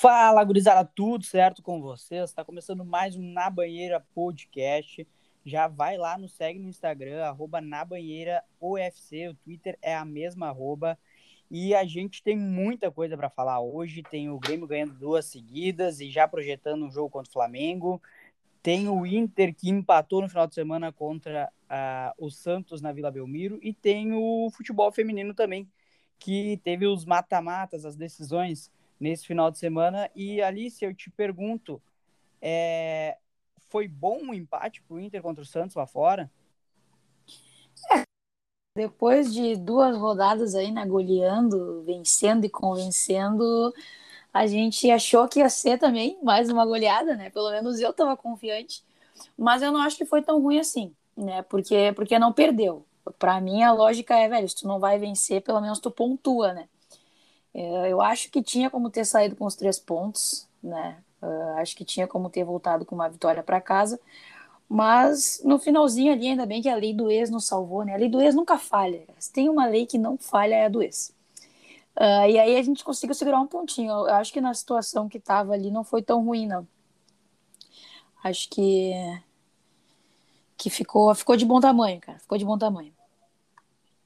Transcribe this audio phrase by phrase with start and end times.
[0.00, 2.30] Fala, gurizada, tudo certo com vocês?
[2.30, 5.04] Está começando mais um Na Banheira Podcast.
[5.44, 10.04] Já vai lá, nos segue no Instagram, arroba Na Banheira UFC, o Twitter é a
[10.04, 10.96] mesma arroba.
[11.50, 14.04] E a gente tem muita coisa para falar hoje.
[14.04, 18.00] Tem o Grêmio ganhando duas seguidas e já projetando um jogo contra o Flamengo.
[18.62, 23.10] Tem o Inter que empatou no final de semana contra uh, o Santos na Vila
[23.10, 23.58] Belmiro.
[23.60, 25.68] E tem o futebol feminino também,
[26.20, 30.10] que teve os mata-matas, as decisões nesse final de semana.
[30.14, 31.80] E Alice, eu te pergunto,
[32.40, 33.16] é,
[33.68, 36.30] foi bom o empate para o Inter contra o Santos lá fora?
[37.92, 38.02] É,
[38.76, 43.72] depois de duas rodadas aí, né, goleando, vencendo e convencendo,
[44.32, 47.30] a gente achou que ia ser também mais uma goleada, né?
[47.30, 48.84] Pelo menos eu estava confiante.
[49.36, 51.42] Mas eu não acho que foi tão ruim assim, né?
[51.42, 52.86] Porque, porque não perdeu.
[53.18, 56.52] Para mim, a lógica é, velho, se tu não vai vencer, pelo menos tu pontua,
[56.52, 56.68] né?
[57.54, 61.02] É, eu acho que tinha como ter saído com os três pontos, né?
[61.22, 64.00] Uh, acho que tinha como ter voltado com uma vitória para casa.
[64.68, 67.94] Mas no finalzinho ali, ainda bem que a lei do ex nos salvou, né?
[67.94, 69.02] A lei do ex nunca falha.
[69.18, 71.12] Se tem uma lei que não falha, é a do ex.
[71.96, 73.90] Uh, e aí a gente conseguiu segurar um pontinho.
[73.90, 76.66] Eu acho que na situação que estava ali não foi tão ruim, não.
[78.22, 78.92] Acho que
[80.56, 82.18] que ficou, ficou de bom tamanho, cara.
[82.18, 82.92] Ficou de bom tamanho.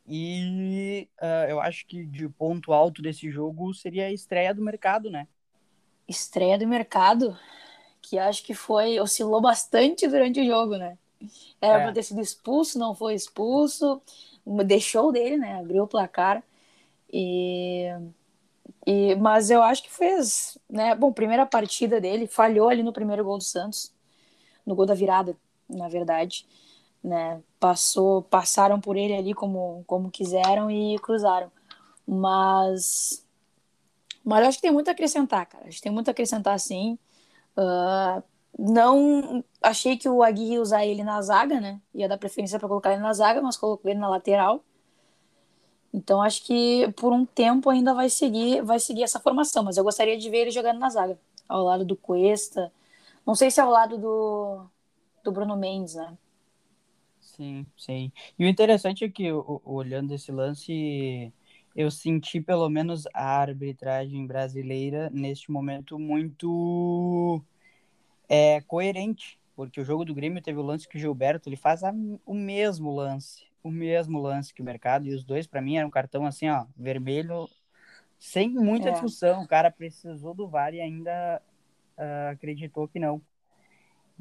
[0.06, 5.10] E uh, eu acho que de ponto alto desse jogo seria a estreia do mercado,
[5.10, 5.28] né?
[6.08, 7.38] Estreia do mercado,
[8.00, 10.98] que acho que foi, oscilou bastante durante o jogo, né?
[11.60, 11.82] Era é.
[11.84, 14.02] para ter sido expulso, não foi expulso,
[14.66, 15.60] deixou dele, né?
[15.60, 16.42] Abriu o placar.
[17.12, 17.86] E,
[18.84, 20.96] e, mas eu acho que fez, né?
[20.96, 23.94] Bom, primeira partida dele, falhou ali no primeiro gol do Santos,
[24.66, 25.36] no gol da virada,
[25.68, 26.44] na verdade
[27.02, 27.42] né?
[27.58, 31.50] Passou, passaram por ele ali como, como quiseram e cruzaram.
[32.06, 33.24] Mas,
[34.24, 35.68] mas acho que tem muito a acrescentar, cara.
[35.68, 36.98] Acho que tem muito a acrescentar, sim.
[37.56, 38.22] Uh,
[38.58, 41.80] não achei que o Aguirre ia usar ele na zaga, né?
[41.94, 44.62] Ia dar preferência para colocar ele na zaga, mas colocou ele na lateral.
[45.92, 49.84] Então acho que por um tempo ainda vai seguir, vai seguir essa formação, mas eu
[49.84, 52.72] gostaria de ver ele jogando na zaga, ao lado do Cuesta.
[53.26, 54.64] Não sei se é ao lado do,
[55.22, 56.16] do Bruno Mendes, né?
[57.36, 58.12] Sim, sim.
[58.38, 61.32] E o interessante é que, olhando esse lance,
[61.74, 67.42] eu senti pelo menos a arbitragem brasileira neste momento muito
[68.28, 71.82] é, coerente, porque o jogo do Grêmio teve o lance que o Gilberto ele faz
[71.82, 71.92] a,
[72.26, 75.88] o mesmo lance, o mesmo lance que o mercado, e os dois, para mim, eram
[75.88, 77.48] um cartão assim, ó, vermelho,
[78.18, 78.92] sem muita é.
[78.92, 79.42] discussão.
[79.42, 81.40] O cara precisou do VAR e ainda
[81.96, 83.22] uh, acreditou que não.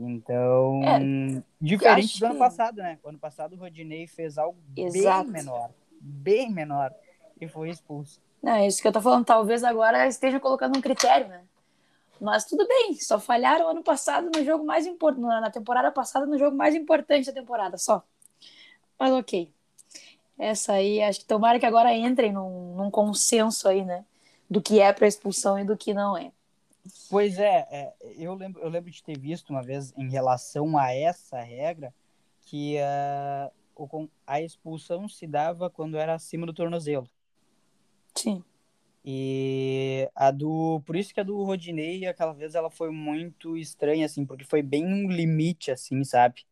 [0.07, 2.39] Então, é, diferente do ano que...
[2.39, 2.97] passado, né?
[3.03, 5.23] O ano passado o Rodinei fez algo Exato.
[5.23, 5.69] bem menor,
[5.99, 6.93] bem menor,
[7.39, 8.19] e foi expulso.
[8.41, 9.25] Não, é isso que eu tô falando.
[9.25, 11.43] Talvez agora esteja colocando um critério, né?
[12.19, 16.37] Mas tudo bem, só falharam ano passado no jogo mais importante, na temporada passada, no
[16.37, 18.03] jogo mais importante da temporada, só.
[18.99, 19.51] Mas ok.
[20.37, 24.05] Essa aí, acho que tomara que agora entrem num, num consenso aí, né?
[24.49, 26.31] Do que é para expulsão e do que não é.
[27.09, 30.93] Pois é, é, eu, lembro, eu lembro de ter visto uma vez em relação a
[30.93, 31.93] essa regra
[32.41, 37.07] que uh, o, a expulsão se dava quando era acima do tornozelo.
[38.15, 38.43] Sim.
[39.03, 40.81] E a do.
[40.85, 44.61] Por isso que a do Rodinei, aquela vez, ela foi muito estranha, assim, porque foi
[44.61, 46.45] bem um limite, assim, sabe?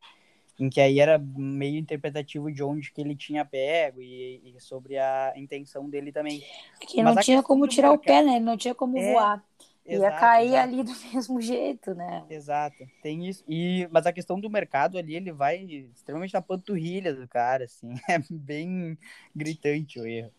[0.60, 4.98] Em que aí era meio interpretativo de onde que ele tinha pego e, e sobre
[4.98, 6.44] a intenção dele também.
[6.81, 8.40] Que não tinha como tirar o pé, né?
[8.40, 9.46] Não tinha como é, voar.
[9.90, 10.64] Exato, ia cair exato.
[10.64, 12.26] ali do mesmo jeito, né?
[12.30, 13.44] Exato, tem isso.
[13.48, 17.94] E, mas a questão do mercado ali, ele vai extremamente na panturrilha do cara, assim.
[18.10, 18.98] É bem
[19.36, 20.32] gritante o erro.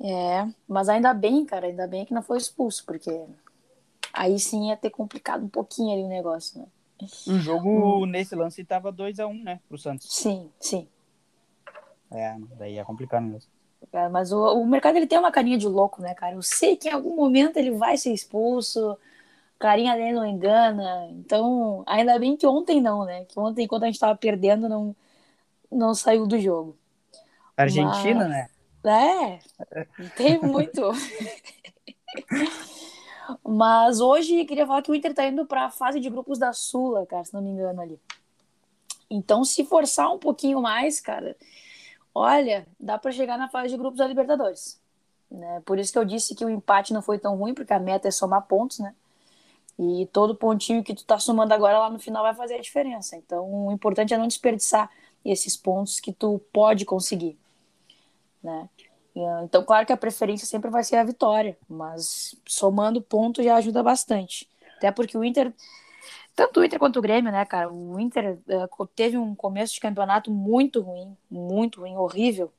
[0.00, 3.24] É, mas ainda bem, cara, ainda bem que não foi expulso, porque
[4.12, 6.66] aí sim ia ter complicado um pouquinho ali o negócio, né?
[7.26, 8.06] O jogo, hum.
[8.06, 10.08] nesse lance, tava 2x1, um, né, pro Santos.
[10.10, 10.88] Sim, sim.
[12.10, 13.50] É, daí ia complicar mesmo.
[13.92, 16.34] Cara, mas o, o mercado ele tem uma carinha de louco, né, cara?
[16.34, 18.98] Eu sei que em algum momento ele vai ser expulso,
[19.58, 21.08] carinha dele não engana.
[21.10, 23.24] Então, ainda bem que ontem não, né?
[23.24, 24.94] Que ontem, enquanto a gente tava perdendo, não,
[25.70, 26.76] não saiu do jogo.
[27.56, 28.48] Argentina, mas, né?
[28.84, 29.38] É,
[30.16, 30.82] tem muito.
[33.42, 36.52] mas hoje queria falar que o Inter tá indo para a fase de grupos da
[36.52, 37.98] Sula, cara, se não me engano ali.
[39.08, 41.36] Então, se forçar um pouquinho mais, cara,
[42.16, 44.80] olha, dá para chegar na fase de grupos da Libertadores.
[45.30, 45.60] Né?
[45.66, 48.08] Por isso que eu disse que o empate não foi tão ruim, porque a meta
[48.08, 48.94] é somar pontos, né?
[49.78, 53.16] E todo pontinho que tu tá somando agora lá no final vai fazer a diferença.
[53.16, 54.90] Então, o importante é não desperdiçar
[55.22, 57.38] esses pontos que tu pode conseguir,
[58.42, 58.66] né?
[59.44, 63.82] Então, claro que a preferência sempre vai ser a vitória, mas somando pontos já ajuda
[63.82, 64.48] bastante.
[64.78, 65.52] Até porque o Inter,
[66.36, 67.72] tanto o Inter quanto o Grêmio, né, cara?
[67.72, 72.52] O Inter uh, teve um começo de campeonato muito ruim, muito ruim, horrível.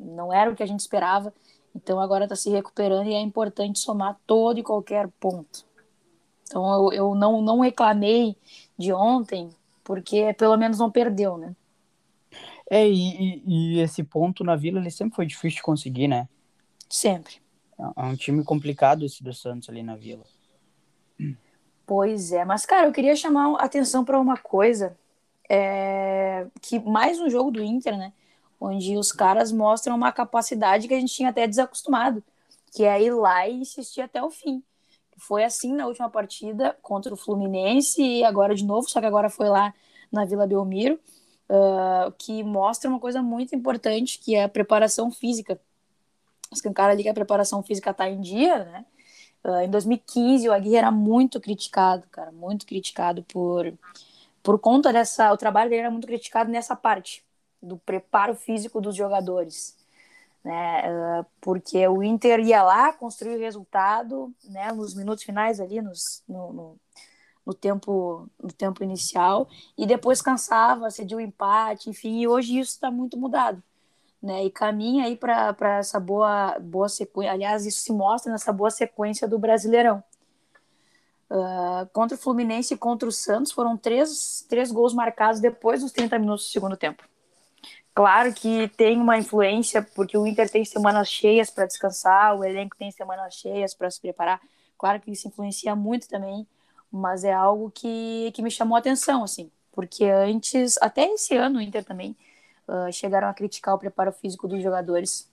[0.00, 1.32] Não era o que a gente esperava.
[1.76, 5.66] Então agora está se recuperando e é importante somar todo e qualquer ponto.
[6.44, 8.34] Então eu, eu não, não reclamei
[8.78, 9.50] de ontem,
[9.84, 11.54] porque pelo menos não perdeu, né?
[12.70, 16.28] É, e, e, esse ponto na Vila ele sempre foi difícil de conseguir, né?
[16.88, 17.36] Sempre.
[17.78, 20.24] É, é um time complicado esse do Santos ali na Vila.
[21.88, 24.94] Pois é, mas cara, eu queria chamar atenção para uma coisa,
[25.48, 26.46] é...
[26.60, 28.12] que mais um jogo do Inter, né?
[28.60, 32.22] Onde os caras mostram uma capacidade que a gente tinha até desacostumado,
[32.74, 34.62] que é ir lá e insistir até o fim.
[35.16, 39.30] Foi assim na última partida contra o Fluminense e agora de novo, só que agora
[39.30, 39.72] foi lá
[40.12, 41.00] na Vila Belmiro
[41.48, 45.58] uh, que mostra uma coisa muito importante, que é a preparação física.
[46.52, 48.86] Escancara ali que a preparação física está em dia, né?
[49.44, 53.72] Uh, em 2015, o Aguirre era muito criticado, cara, muito criticado por,
[54.42, 55.32] por conta dessa.
[55.32, 57.24] O trabalho dele era muito criticado nessa parte
[57.62, 59.76] do preparo físico dos jogadores,
[60.44, 60.82] né?
[61.20, 64.72] Uh, porque o Inter ia lá, construir o resultado, né?
[64.72, 66.80] Nos minutos finais ali, nos, no, no
[67.48, 72.72] no tempo, no tempo inicial e depois cansava, cedia o empate, enfim, e hoje isso
[72.72, 73.62] está muito mudado.
[74.20, 77.32] Né, e caminha aí para essa boa, boa sequência.
[77.32, 80.02] Aliás, isso se mostra nessa boa sequência do Brasileirão.
[81.30, 85.92] Uh, contra o Fluminense e contra o Santos foram três, três gols marcados depois dos
[85.92, 87.04] 30 minutos do segundo tempo.
[87.94, 92.76] Claro que tem uma influência, porque o Inter tem semanas cheias para descansar, o elenco
[92.76, 94.40] tem semanas cheias para se preparar.
[94.76, 96.46] Claro que isso influencia muito também
[96.90, 101.58] mas é algo que, que me chamou a atenção, assim, porque antes, até esse ano,
[101.58, 102.16] o Inter também,
[102.68, 105.30] uh, chegaram a criticar o preparo físico dos jogadores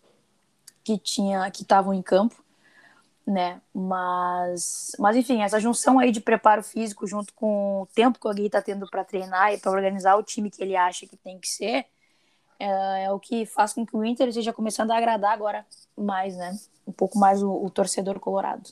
[0.83, 2.43] que tinha que estavam em campo,
[3.25, 3.61] né?
[3.73, 8.33] Mas, mas enfim, essa junção aí de preparo físico junto com o tempo que o
[8.33, 11.39] Gui está tendo para treinar e para organizar o time que ele acha que tem
[11.39, 11.85] que ser,
[12.59, 15.65] é, é, o que faz com que o Inter esteja começando a agradar agora
[15.97, 16.57] mais, né?
[16.87, 18.69] Um pouco mais o, o torcedor colorado.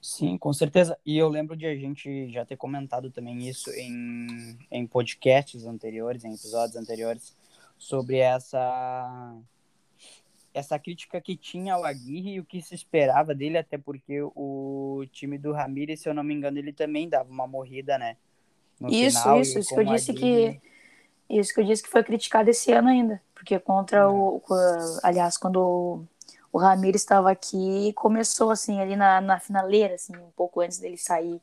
[0.00, 0.98] Sim, com certeza.
[1.04, 6.24] E eu lembro de a gente já ter comentado também isso em, em podcasts anteriores,
[6.24, 7.36] em episódios anteriores,
[7.78, 9.36] sobre essa
[10.52, 15.04] essa crítica que tinha ao Aguirre e o que se esperava dele, até porque o
[15.12, 18.16] time do Ramírez, se eu não me engano, ele também dava uma morrida, né?
[18.88, 20.60] Isso, final, isso, isso que eu disse Aguirre...
[20.60, 20.70] que
[21.38, 24.06] isso que eu disse que foi criticado esse ano ainda, porque contra é.
[24.06, 24.42] o,
[25.04, 26.04] aliás, quando
[26.52, 30.78] o Ramiro estava aqui e começou assim ali na, na finaleira, assim, um pouco antes
[30.78, 31.40] dele sair.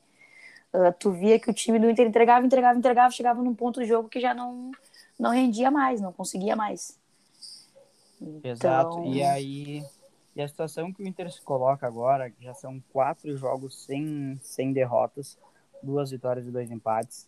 [0.73, 3.85] Uh, tu via que o time do Inter entregava, entregava, entregava, chegava num ponto do
[3.85, 4.71] jogo que já não,
[5.17, 6.99] não rendia mais, não conseguia mais.
[8.21, 8.51] Então...
[8.51, 9.03] Exato.
[9.05, 9.83] E aí,
[10.35, 14.37] e a situação que o Inter se coloca agora, que já são quatro jogos sem,
[14.41, 15.37] sem derrotas,
[15.81, 17.27] duas vitórias e dois empates,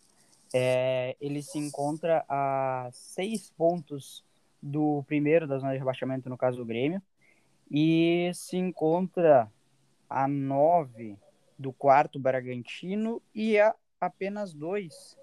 [0.52, 4.22] é, ele se encontra a seis pontos
[4.62, 7.00] do primeiro da zona de rebaixamento, no caso do Grêmio,
[7.70, 9.50] e se encontra
[10.08, 11.16] a nove
[11.58, 15.16] do quarto Bragantino e a apenas dois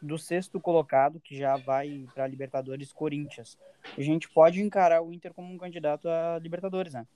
[0.00, 3.58] do sexto colocado, que já vai para Libertadores Corinthians.
[3.96, 7.06] A gente pode encarar o Inter como um candidato a Libertadores, né?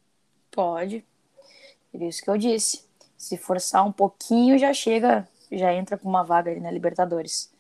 [0.51, 1.05] Pode.
[1.91, 2.87] Por isso que eu disse.
[3.17, 7.53] Se forçar um pouquinho, já chega, já entra com uma vaga ali na Libertadores.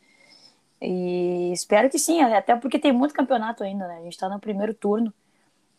[0.80, 3.98] E espero que sim, até porque tem muito campeonato ainda, né?
[3.98, 5.12] A gente está no primeiro turno.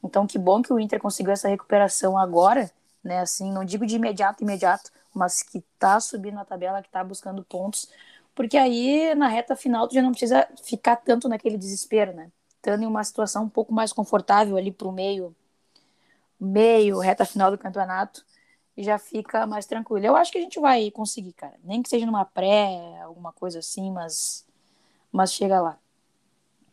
[0.04, 2.72] Então, que bom que o Inter conseguiu essa recuperação agora,
[3.04, 3.20] né?
[3.20, 7.44] Assim, não digo de imediato, imediato, mas que tá subindo na tabela, que tá buscando
[7.44, 7.90] pontos,
[8.36, 12.32] porque aí na reta final tu já não precisa ficar tanto naquele desespero, né?
[12.56, 15.36] Estando em uma situação um pouco mais confortável ali pro meio,
[16.40, 18.24] meio, reta final do campeonato,
[18.78, 20.06] já fica mais tranquilo.
[20.06, 21.56] Eu acho que a gente vai conseguir, cara.
[21.64, 24.46] Nem que seja numa pré, alguma coisa assim, mas,
[25.12, 25.80] mas chega lá.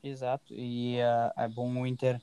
[0.02, 0.52] Exato.
[0.52, 2.20] E uh, é bom o Inter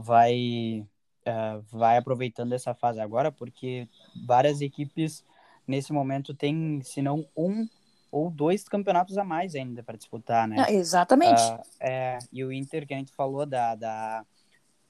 [0.00, 0.86] vai,
[1.26, 3.88] uh, vai aproveitando essa fase agora, porque
[4.26, 5.24] várias equipes
[5.66, 7.68] nesse momento têm, se não um
[8.10, 10.56] ou dois campeonatos a mais ainda para disputar, né?
[10.66, 11.40] Ah, exatamente.
[11.40, 14.24] Uh, é, e o Inter, que a gente falou, da, da,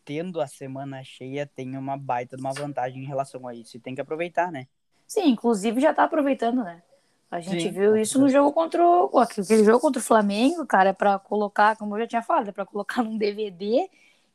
[0.05, 3.77] tendo a semana cheia, tem uma baita de uma vantagem em relação a isso.
[3.77, 4.67] E tem que aproveitar, né?
[5.07, 6.83] Sim, inclusive já tá aproveitando, né?
[7.31, 9.19] A gente Sim, viu isso no jogo contra o.
[9.19, 12.53] Aquele jogo contra o Flamengo, cara, é pra colocar, como eu já tinha falado, é
[12.53, 13.88] pra colocar num DVD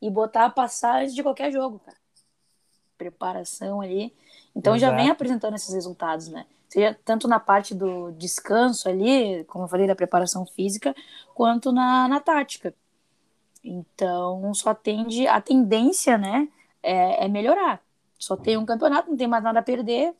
[0.06, 1.96] e botar a passar antes de qualquer jogo, cara.
[2.96, 4.14] Preparação ali.
[4.54, 4.92] Então Exato.
[4.92, 6.46] já vem apresentando esses resultados, né?
[6.68, 10.94] Seja tanto na parte do descanso ali, como eu falei, da preparação física,
[11.34, 12.74] quanto na, na tática.
[13.62, 16.48] Então só tende a tendência, né?
[16.84, 17.82] é, é melhorar.
[18.18, 20.14] Só tem um campeonato, não tem mais nada a perder,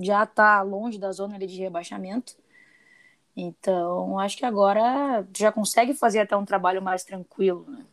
[0.00, 2.34] já está longe da zona de rebaixamento.
[3.36, 7.84] Então, acho que agora já consegue fazer até um trabalho mais tranquilo, né?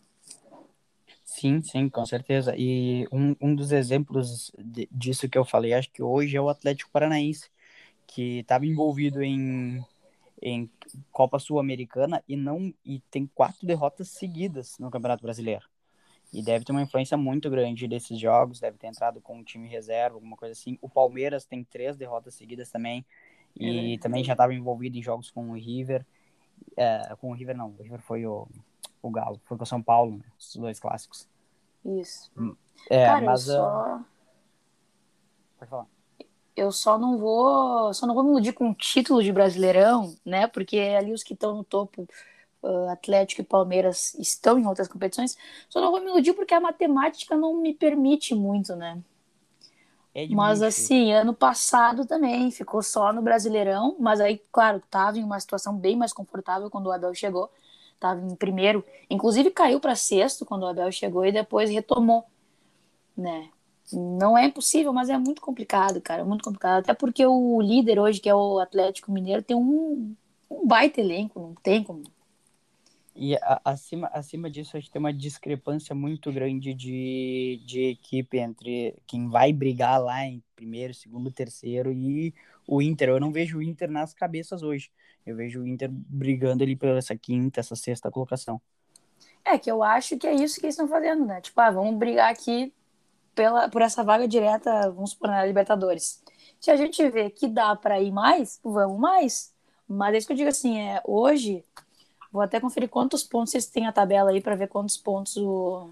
[1.39, 2.53] Sim, sim, com certeza.
[2.58, 6.50] E um, um dos exemplos de, disso que eu falei, acho que hoje é o
[6.50, 7.50] Atlético Paranaense,
[8.05, 9.81] que estava envolvido em,
[10.41, 10.69] em
[11.13, 15.65] Copa Sul-Americana e não e tem quatro derrotas seguidas no Campeonato Brasileiro.
[16.34, 19.65] E deve ter uma influência muito grande desses jogos, deve ter entrado com um time
[19.69, 20.77] reserva, alguma coisa assim.
[20.81, 23.05] O Palmeiras tem três derrotas seguidas também,
[23.55, 26.05] e é também já estava envolvido em jogos com o River.
[26.75, 28.46] É, com o River não, o River foi o,
[29.01, 31.27] o Galo, foi com o São Paulo, né, os dois clássicos.
[31.85, 32.31] Isso.
[32.37, 32.55] Hum,
[32.89, 33.47] é, Cara, mas.
[33.47, 33.99] eu só...
[35.57, 35.87] Pode falar.
[36.55, 40.45] Eu só não vou, só não vou me iludir com o título de Brasileirão, né?
[40.45, 42.05] Porque ali os que estão no topo
[42.61, 45.37] uh, Atlético e Palmeiras estão em outras competições,
[45.69, 49.01] só não vou me iludir porque a matemática não me permite muito, né?
[50.13, 55.23] É mas assim, ano passado também ficou só no Brasileirão, mas aí, claro, tava em
[55.23, 57.49] uma situação bem mais confortável quando o Abel chegou,
[57.99, 62.25] tava em primeiro, inclusive caiu para sexto quando o Abel chegou e depois retomou,
[63.17, 63.49] né?
[63.91, 66.79] Não é impossível, mas é muito complicado, cara, muito complicado.
[66.79, 70.15] Até porque o líder hoje, que é o Atlético Mineiro, tem um,
[70.49, 72.03] um baita elenco, não tem como
[73.21, 78.37] e a, acima, acima disso, a gente tem uma discrepância muito grande de, de equipe
[78.37, 82.33] entre quem vai brigar lá em primeiro, segundo, terceiro e
[82.65, 83.09] o Inter.
[83.09, 84.89] Eu não vejo o Inter nas cabeças hoje.
[85.25, 88.61] Eu vejo o Inter brigando ali pela essa quinta, essa sexta colocação.
[89.45, 91.41] É, que eu acho que é isso que eles estão fazendo, né?
[91.41, 92.73] Tipo, ah, vamos brigar aqui
[93.35, 96.21] pela, por essa vaga direta, vamos supor, na Libertadores.
[96.59, 99.53] Se a gente vê que dá para ir mais, vamos mais.
[99.88, 101.63] Mas é isso que eu digo assim, é, hoje
[102.31, 105.89] Vou até conferir quantos pontos vocês têm a tabela aí para ver quantos pontos o,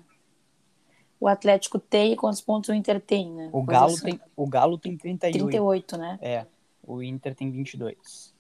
[1.20, 3.50] o Atlético tem e quantos pontos o Inter tem, né?
[3.52, 4.12] O Galo, assim.
[4.12, 5.48] tem, o Galo tem 38.
[5.48, 6.20] 38, né?
[6.22, 6.46] É,
[6.84, 8.36] o Inter tem 22.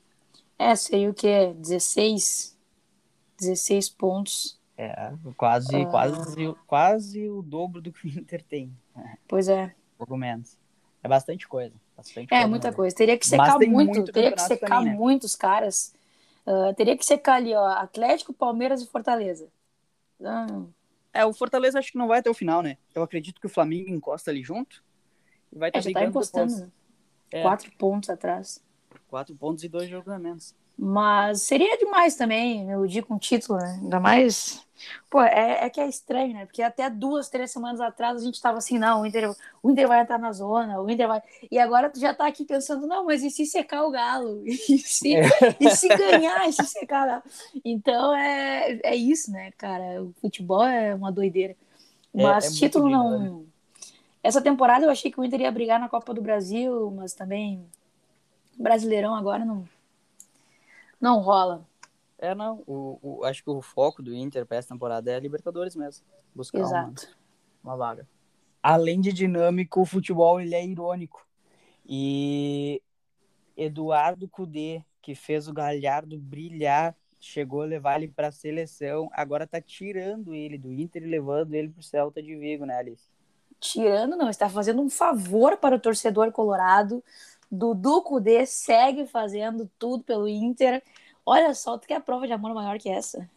[0.57, 1.53] É, seria o quê?
[1.55, 2.57] 16?
[3.39, 4.59] 16 pontos.
[4.77, 5.85] É, quase, ah.
[5.87, 8.75] quase, quase o dobro do que o Inter tem.
[9.27, 9.73] Pois é.
[9.97, 10.57] Pouco menos.
[11.03, 11.73] É bastante coisa.
[11.95, 12.95] Bastante é, coisa muita coisa.
[12.95, 14.97] Teria que secar muito, muito teria que secar também, né?
[14.97, 15.93] muitos caras
[16.47, 19.49] Uh, teria que secar ali, ó, Atlético, Palmeiras e Fortaleza.
[20.23, 20.63] Ah.
[21.11, 22.77] É, o Fortaleza acho que não vai até o final, né?
[22.95, 24.81] Eu acredito que o Flamengo encosta ali junto.
[25.51, 26.55] E vai é, já tá encostando.
[26.55, 26.71] Né?
[27.31, 27.41] É.
[27.41, 28.63] Quatro pontos atrás.
[29.07, 30.53] Quatro pontos e dois jogos a menos.
[30.77, 33.79] Mas seria demais também me iludir com o título, né?
[33.81, 34.63] Ainda mais.
[35.09, 36.45] Pô, é, é que é estranho, né?
[36.45, 39.33] Porque até duas, três semanas atrás a gente tava assim, não, o Inter,
[39.63, 41.21] o Inter vai entrar na zona, o Inter vai.
[41.49, 44.43] E agora tu já tá aqui pensando, não, mas e se secar o Galo?
[44.45, 45.25] E se, é.
[45.59, 47.23] e se ganhar, e se secar?
[47.65, 50.03] Então é, é isso, né, cara?
[50.03, 51.55] O futebol é uma doideira.
[52.13, 53.19] É, mas é, título não.
[53.19, 53.45] Né?
[54.21, 57.65] Essa temporada eu achei que o Inter ia brigar na Copa do Brasil, mas também.
[58.57, 59.67] Brasileirão agora não
[60.99, 61.65] não rola.
[62.17, 62.63] É, não.
[62.65, 66.05] O, o, acho que o foco do Inter para essa temporada é a Libertadores mesmo.
[66.33, 67.15] Buscar Exato.
[67.63, 68.07] Uma, uma vaga.
[68.61, 71.25] Além de dinâmico, o futebol ele é irônico.
[71.85, 72.81] E
[73.55, 79.47] Eduardo Cudê, que fez o Galhardo brilhar, chegou a levar ele para a seleção, agora
[79.47, 83.09] tá tirando ele do Inter e levando ele para o Celta de Vigo, né, Alice?
[83.59, 87.03] Tirando, não, está fazendo um favor para o torcedor colorado
[87.51, 90.83] Dudu Cudê segue fazendo tudo pelo Inter.
[91.25, 93.29] Olha só, tu quer prova de amor maior que essa?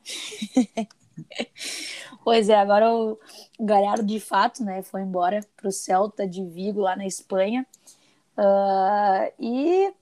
[2.25, 3.19] pois é, agora o
[3.59, 7.67] Galhardo de fato, né, foi embora para o Celta de Vigo lá na Espanha.
[8.37, 9.93] Uh, e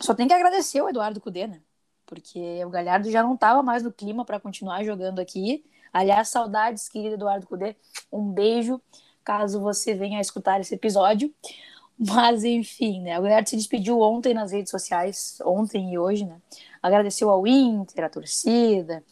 [0.00, 1.60] só tem que agradecer o Eduardo Cudê, né?
[2.06, 5.64] Porque o Galhardo já não estava mais no clima para continuar jogando aqui.
[5.92, 7.76] Aliás, saudades, querido Eduardo Cudê.
[8.12, 8.80] Um beijo,
[9.24, 11.32] caso você venha a escutar esse episódio.
[12.00, 13.12] Mas, enfim, né?
[13.14, 16.40] A galera se despediu ontem nas redes sociais, ontem e hoje, né?
[16.82, 19.04] Agradeceu ao Inter, a torcida.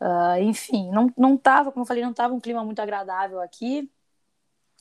[0.00, 3.90] Uh, enfim, não, não tava, como eu falei, não tava um clima muito agradável aqui.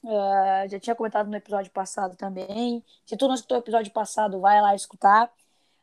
[0.03, 2.83] Uh, já tinha comentado no episódio passado também.
[3.05, 5.29] Se tu não escutou o episódio passado, vai lá escutar.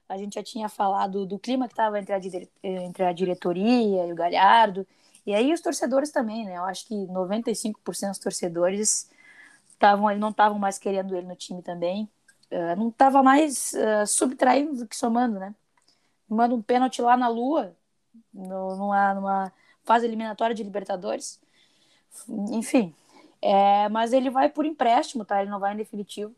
[0.09, 4.17] A gente já tinha falado do clima que estava entre entre a diretoria e o
[4.17, 4.87] Galhardo.
[5.27, 6.57] E aí os torcedores também, né?
[6.57, 9.11] Eu acho que 95% dos torcedores
[9.79, 12.09] tavam, não estavam mais querendo ele no time também.
[12.51, 15.55] Uh, não estava mais uh, subtraindo do que somando, né?
[16.29, 17.75] Manda um pênalti lá na Lua,
[18.33, 19.53] no, numa, numa
[19.85, 21.41] fase eliminatória de Libertadores.
[22.51, 22.95] Enfim,
[23.41, 25.41] é, mas ele vai por empréstimo, tá?
[25.41, 26.35] Ele não vai em definitivo.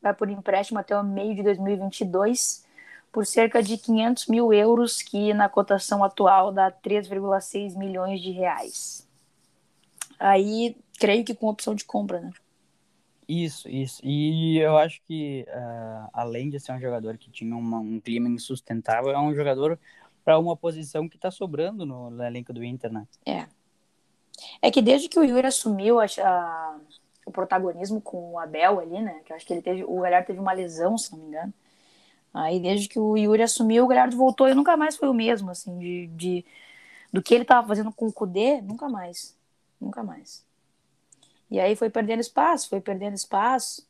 [0.00, 2.64] Vai por empréstimo até o meio de 2022
[3.12, 9.06] por cerca de 500 mil euros, que na cotação atual dá 3,6 milhões de reais.
[10.18, 12.32] Aí, creio que com opção de compra, né?
[13.28, 14.00] Isso, isso.
[14.04, 18.28] E eu acho que, uh, além de ser um jogador que tinha uma, um clima
[18.28, 19.78] insustentável, é um jogador
[20.24, 23.06] para uma posição que está sobrando no, no, elenco do Inter, né?
[23.24, 23.46] É.
[24.60, 26.78] É que desde que o Yuri assumiu a, a,
[27.26, 29.20] o protagonismo com o Abel ali, né?
[29.24, 29.84] Que eu acho que ele teve.
[29.84, 31.52] O Galhardo teve uma lesão, se não me engano.
[32.34, 35.50] Aí, desde que o Yuri assumiu, o Galhardo voltou e nunca mais foi o mesmo,
[35.50, 36.44] assim, de, de
[37.12, 39.36] do que ele estava fazendo com o Kudê, nunca mais.
[39.78, 40.42] Nunca mais.
[41.52, 43.86] E aí foi perdendo espaço, foi perdendo espaço.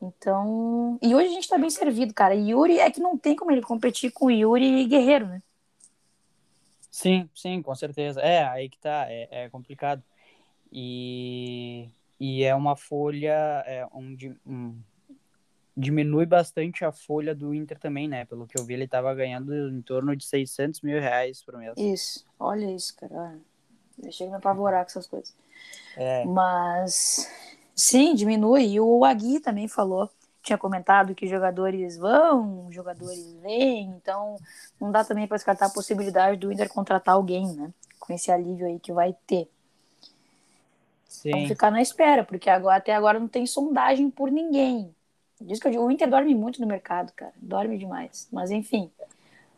[0.00, 0.96] Então.
[1.02, 2.32] E hoje a gente tá bem servido, cara.
[2.32, 5.42] Yuri é que não tem como ele competir com Yuri e Guerreiro, né?
[6.88, 8.20] Sim, sim, com certeza.
[8.20, 10.00] É, aí que tá, é, é complicado.
[10.72, 11.88] E,
[12.20, 14.78] e é uma folha, é um, um,
[15.76, 18.24] diminui bastante a folha do Inter também, né?
[18.26, 21.74] Pelo que eu vi, ele tava ganhando em torno de 600 mil reais por mês.
[21.76, 23.40] Isso, olha isso, cara.
[24.02, 25.34] Deixa eu me apavorar com essas coisas.
[25.96, 26.24] É.
[26.24, 27.30] Mas,
[27.74, 28.66] sim, diminui.
[28.66, 30.10] E o Agui também falou,
[30.42, 34.36] tinha comentado que jogadores vão, jogadores vêm, então
[34.80, 37.72] não dá também para descartar a possibilidade do Inter contratar alguém, né?
[37.98, 39.48] Com esse alívio aí que vai ter.
[41.06, 41.32] Sim.
[41.32, 44.94] Vamos ficar na espera, porque agora, até agora não tem sondagem por ninguém.
[45.40, 47.32] Diz que o Inter dorme muito no mercado, cara.
[47.36, 48.28] Dorme demais.
[48.32, 48.90] Mas enfim,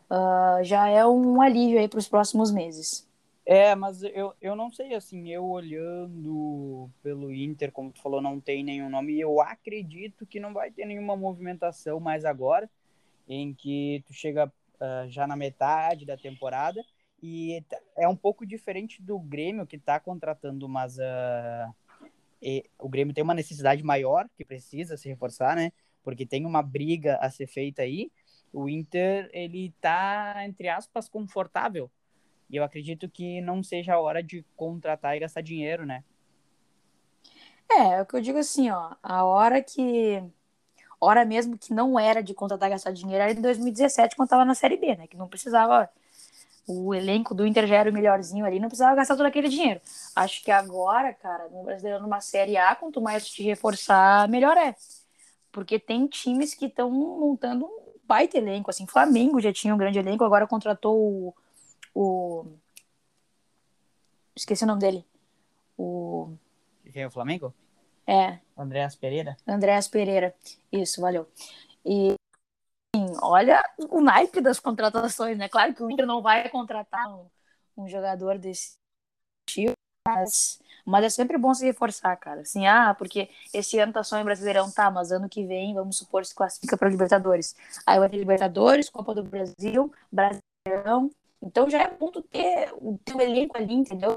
[0.09, 3.05] uh, já é um alívio aí para os próximos meses.
[3.45, 8.39] É, mas eu, eu não sei, assim, eu olhando pelo Inter, como tu falou, não
[8.39, 12.69] tem nenhum nome, e eu acredito que não vai ter nenhuma movimentação mais agora,
[13.27, 16.81] em que tu chega uh, já na metade da temporada,
[17.21, 17.61] e
[17.97, 21.75] é um pouco diferente do Grêmio, que tá contratando, mas uh,
[22.41, 26.61] e, o Grêmio tem uma necessidade maior, que precisa se reforçar, né, porque tem uma
[26.63, 28.09] briga a ser feita aí,
[28.53, 31.91] o Inter, ele tá, entre aspas, confortável,
[32.49, 36.03] e eu acredito que não seja a hora de contratar e gastar dinheiro, né?
[37.71, 40.23] É, é o que eu digo assim, ó, a hora que
[40.99, 44.45] hora mesmo que não era de contratar e gastar dinheiro era em 2017 quando tava
[44.45, 45.07] na Série B, né?
[45.07, 45.89] Que não precisava
[46.65, 49.81] o elenco do Inter já era o melhorzinho ali, não precisava gastar todo aquele dinheiro.
[50.15, 54.75] Acho que agora, cara, no Brasileiro numa Série A, quanto mais te reforçar, melhor é.
[55.51, 59.99] Porque tem times que estão montando um baita elenco, assim, Flamengo já tinha um grande
[59.99, 61.35] elenco, agora contratou o
[61.93, 62.45] o.
[64.35, 65.05] Esqueci o nome dele.
[65.77, 66.35] O.
[66.91, 67.53] Quem é o Flamengo?
[68.05, 68.39] É.
[68.57, 69.37] Andréas Pereira?
[69.47, 70.35] Andréas Pereira.
[70.71, 71.27] Isso, valeu.
[71.85, 72.15] E
[73.21, 75.47] olha o naipe das contratações, né?
[75.49, 77.27] Claro que o Inter não vai contratar um,
[77.77, 78.73] um jogador desse
[79.47, 79.73] tipo,
[80.07, 82.41] mas, mas é sempre bom se reforçar, cara.
[82.41, 85.97] Assim, ah, porque esse ano tá só em Brasileirão, tá, mas ano que vem, vamos
[85.97, 87.55] supor, se classifica para Libertadores.
[87.85, 91.09] Aí vai ter Libertadores, Copa do Brasil, Brasileirão,
[91.43, 94.15] então já é bom tu ter o teu elenco ali, entendeu?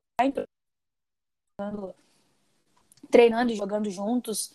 [3.11, 4.55] Treinando, e jogando juntos.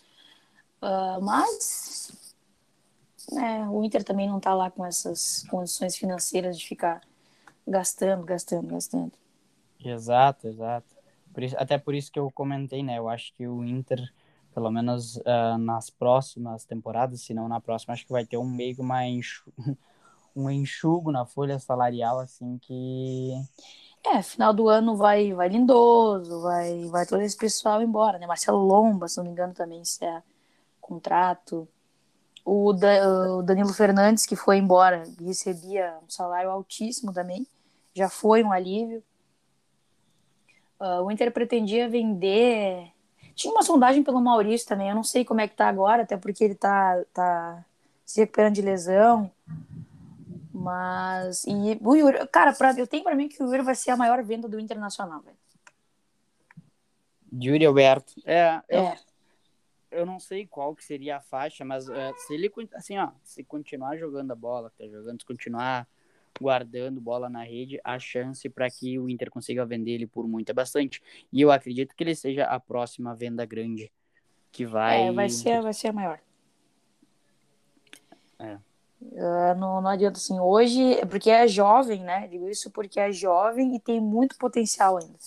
[0.80, 2.10] Uh, mas
[3.30, 7.02] né, o Inter também não está lá com essas condições financeiras de ficar
[7.68, 9.12] gastando, gastando, gastando.
[9.78, 10.86] Exato, exato.
[11.32, 12.98] Por isso, até por isso que eu comentei, né?
[12.98, 14.00] Eu acho que o Inter,
[14.54, 18.48] pelo menos uh, nas próximas temporadas, se não na próxima, acho que vai ter um
[18.48, 19.52] meio enxu
[20.34, 23.32] um enxugo na folha salarial, assim, que.
[24.04, 28.26] É, final do ano vai, vai Lindoso, vai, vai todo esse pessoal embora, né?
[28.26, 30.22] Marcelo Lomba, se não me engano, também se é
[30.80, 31.68] contrato.
[32.44, 37.46] O, da, o Danilo Fernandes, que foi embora, recebia um salário altíssimo também,
[37.94, 39.02] já foi um alívio.
[40.80, 42.90] Uh, o Inter pretendia vender.
[43.36, 46.16] Tinha uma sondagem pelo Maurício também, eu não sei como é que tá agora, até
[46.16, 47.64] porque ele tá, tá
[48.04, 49.30] se recuperando de lesão.
[50.62, 51.44] Mas.
[51.44, 53.96] E o Yuri, cara, pra, eu tenho pra mim que o Yuri vai ser a
[53.96, 55.36] maior venda do Internacional, velho.
[57.32, 58.14] Yuri Alberto.
[58.24, 58.98] É, eu, é.
[59.90, 63.42] eu não sei qual que seria a faixa, mas é, se ele, assim, ó, se
[63.42, 65.88] continuar jogando a bola, tá jogando, se continuar
[66.40, 70.50] guardando bola na rede, a chance para que o Inter consiga vender ele por muito
[70.50, 71.02] é bastante.
[71.32, 73.90] E eu acredito que ele seja a próxima venda grande
[74.50, 75.08] que vai.
[75.08, 76.20] É, vai ser, vai ser a maior.
[78.38, 78.58] É.
[79.10, 82.28] Uh, não, não adianta assim, hoje, porque é jovem, né?
[82.28, 85.18] Digo isso porque é jovem e tem muito potencial ainda.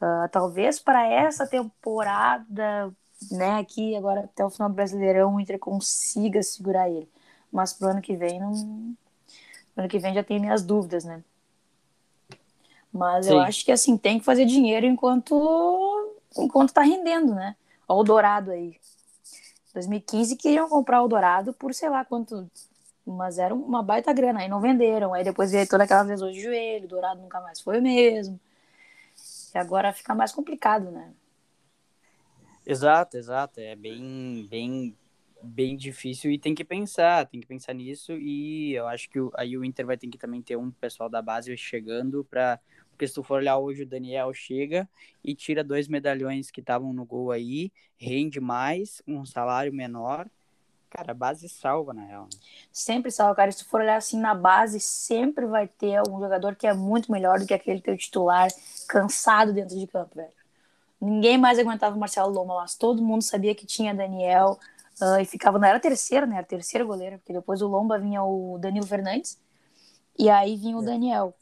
[0.00, 2.92] Uh, talvez para essa temporada,
[3.30, 7.08] né, aqui agora até o final do Brasileirão, o Inter consiga segurar ele.
[7.52, 8.52] Mas pro ano que vem, não.
[9.74, 11.22] Pro ano que vem já tem minhas dúvidas, né?
[12.92, 13.32] Mas Sim.
[13.32, 17.54] eu acho que assim, tem que fazer dinheiro enquanto enquanto tá rendendo, né?
[17.86, 18.76] Olha o Dourado aí.
[19.74, 22.50] 2015 queriam comprar o Dourado por sei lá quanto
[23.06, 24.40] mas era uma baita grana.
[24.40, 25.14] Aí não venderam.
[25.14, 28.38] Aí depois veio toda aquela lesão de joelho, Dourado nunca mais foi o mesmo.
[29.54, 31.12] E agora fica mais complicado, né?
[32.66, 33.60] Exato, exato.
[33.60, 34.96] É bem, bem,
[35.42, 38.12] bem difícil e tem que pensar, tem que pensar nisso.
[38.12, 41.20] E eu acho que aí o Inter vai ter que também ter um pessoal da
[41.20, 42.58] base chegando para
[42.92, 44.88] porque se tu for olhar hoje, o Daniel chega
[45.24, 50.30] e tira dois medalhões que estavam no gol aí, rende mais, um salário menor.
[50.92, 52.24] Cara, a base salva, na real.
[52.24, 52.38] Né?
[52.70, 53.50] Sempre salva, cara.
[53.50, 57.10] Se tu for olhar assim na base, sempre vai ter um jogador que é muito
[57.10, 58.50] melhor do que aquele teu titular,
[58.86, 60.30] cansado dentro de campo, velho.
[61.00, 64.60] Ninguém mais aguentava o Marcelo Loma, mas todo mundo sabia que tinha Daniel
[65.00, 65.58] uh, e ficava.
[65.58, 66.36] Não era terceiro, né?
[66.36, 69.40] Era terceiro goleiro, porque depois do Lomba vinha o Danilo Fernandes
[70.18, 70.84] e aí vinha o é.
[70.84, 71.34] Daniel.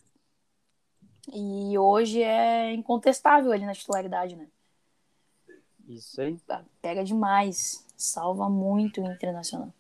[1.33, 4.47] E hoje é incontestável ali na titularidade, né?
[5.89, 6.39] Isso aí.
[6.81, 7.85] Pega demais.
[8.01, 9.73] Salva muito o Internacional.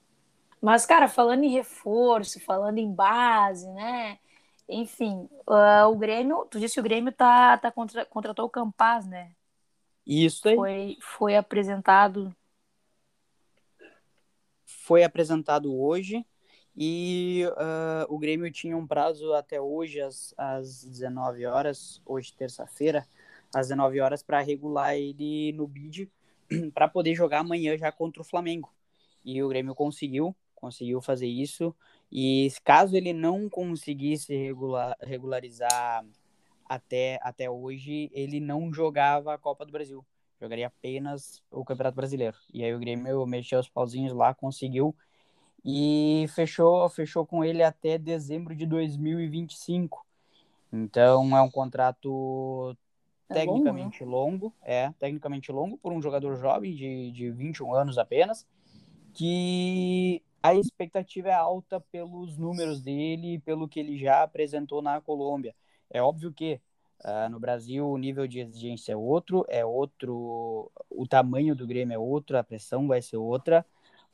[0.61, 4.19] Mas, cara, falando em reforço, falando em base, né?
[4.69, 9.07] Enfim, uh, o Grêmio, tu disse que o Grêmio tá, tá contra, contratou o Campaz,
[9.07, 9.33] né?
[10.07, 10.57] Isso aí.
[10.57, 12.35] Foi, foi apresentado.
[14.67, 16.25] Foi apresentado hoje.
[16.77, 23.07] E uh, o Grêmio tinha um prazo até hoje, às, às 19 horas, hoje, terça-feira,
[23.53, 26.11] às 19 horas, para regular ele no bid,
[26.75, 28.73] para poder jogar amanhã já contra o Flamengo.
[29.25, 31.75] E o Grêmio conseguiu, conseguiu fazer isso.
[32.11, 36.05] E caso ele não conseguisse regular, regularizar
[36.69, 40.05] até, até hoje, ele não jogava a Copa do Brasil.
[40.41, 42.37] Jogaria apenas o Campeonato Brasileiro.
[42.53, 44.95] E aí o Grêmio mexeu os pauzinhos lá, conseguiu
[45.65, 50.07] e fechou, fechou com ele até dezembro de 2025.
[50.73, 52.77] Então é um contrato
[53.31, 57.97] é tecnicamente longo, longo, é, tecnicamente longo por um jogador jovem de, de 21 anos
[57.97, 58.47] apenas,
[59.15, 65.01] que a expectativa é alta pelos números dele e pelo que ele já apresentou na
[65.01, 65.55] Colômbia.
[65.89, 66.61] É óbvio que
[67.05, 71.95] uh, no Brasil o nível de exigência é outro, é outro, o tamanho do Grêmio
[71.95, 73.65] é outro, a pressão vai ser outra,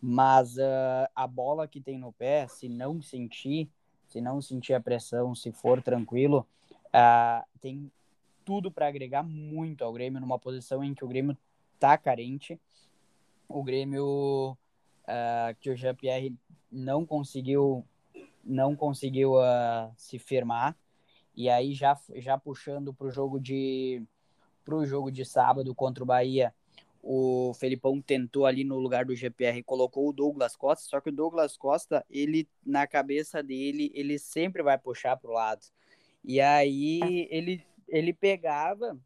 [0.01, 3.71] mas uh, a bola que tem no pé, se não sentir,
[4.09, 6.47] se não sentir a pressão, se for tranquilo,
[6.89, 7.91] uh, tem
[8.47, 11.37] tudo para agregar muito ao Grêmio numa posição em que o Grêmio
[11.79, 12.59] tá carente.
[13.49, 14.57] O Grêmio
[15.03, 16.35] uh, que o Jean-Pierre
[16.73, 17.85] não conseguiu
[18.43, 19.33] não conseguiu
[19.97, 20.77] se firmar
[21.35, 24.01] e aí já já puxando para o jogo de
[24.65, 26.55] pro jogo de sábado contra o Bahia
[27.09, 31.13] o Felipão tentou ali no lugar do GPR, colocou o Douglas Costa, só que o
[31.13, 35.65] Douglas Costa, ele na cabeça dele, ele sempre vai puxar para o lado.
[36.25, 38.99] E aí ele, ele pegava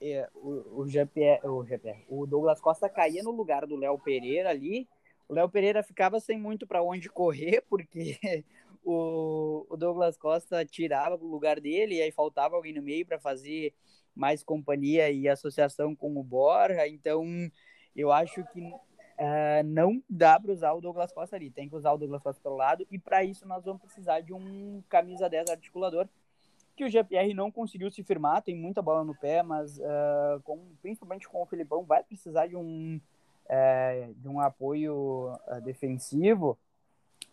[0.00, 4.50] é, o, o, GPR, o GPR, o Douglas Costa caía no lugar do Léo Pereira
[4.50, 4.88] ali.
[5.28, 8.44] O Léo Pereira ficava sem muito para onde correr, porque
[8.84, 13.18] o, o Douglas Costa tirava o lugar dele e aí faltava alguém no meio para
[13.18, 13.74] fazer
[14.14, 17.24] mais companhia e associação com o Borja, então
[17.94, 21.92] eu acho que uh, não dá para usar o Douglas Costa ali, tem que usar
[21.92, 25.50] o Douglas Costa pelo lado, e para isso nós vamos precisar de um camisa 10
[25.50, 26.08] articulador,
[26.78, 30.60] que o GPR não conseguiu se firmar, tem muita bola no pé, mas uh, com,
[30.80, 33.00] principalmente com o Filipão, vai precisar de um,
[33.46, 36.56] uh, de um apoio defensivo,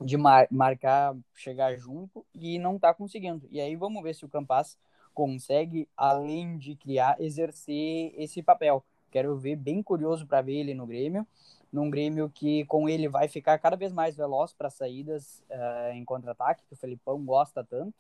[0.01, 3.47] de mar marcar, chegar junto, e não está conseguindo.
[3.51, 4.79] E aí vamos ver se o Campas
[5.13, 8.83] consegue, além de criar, exercer esse papel.
[9.11, 11.25] Quero ver, bem curioso para ver ele no Grêmio,
[11.71, 16.03] num Grêmio que com ele vai ficar cada vez mais veloz para saídas uh, em
[16.03, 17.93] contra-ataque, que o Felipão gosta tanto.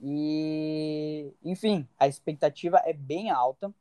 [0.00, 3.72] E, enfim, a expectativa é bem alta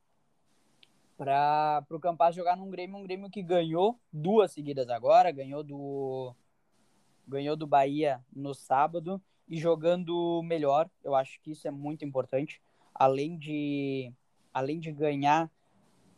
[1.17, 6.35] para o Campas jogar num Grêmio, um Grêmio que ganhou duas seguidas agora, ganhou do
[7.27, 10.89] ganhou do Bahia no sábado e jogando melhor.
[11.03, 12.61] Eu acho que isso é muito importante.
[12.93, 14.13] Além de,
[14.53, 15.51] além de ganhar,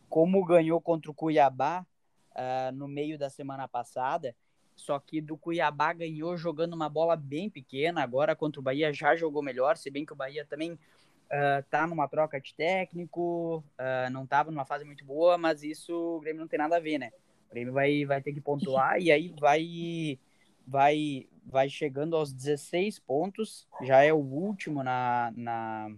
[0.08, 1.84] como ganhou contra o Cuiabá
[2.32, 4.34] uh, no meio da semana passada,
[4.80, 8.02] só que do Cuiabá ganhou jogando uma bola bem pequena.
[8.02, 11.86] Agora contra o Bahia já jogou melhor, se bem que o Bahia também uh, tá
[11.86, 16.40] numa troca de técnico, uh, não estava numa fase muito boa, mas isso o Grêmio
[16.40, 17.12] não tem nada a ver, né?
[17.48, 20.18] O Grêmio vai, vai ter que pontuar e aí vai
[20.66, 25.88] vai vai chegando aos 16 pontos, já é o último na, na